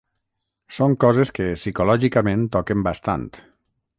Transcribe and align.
Són 0.77 0.95
coses 1.03 1.33
que 1.35 1.45
psicològicament 1.59 2.47
toquen 2.57 2.85
bastant. 2.91 3.31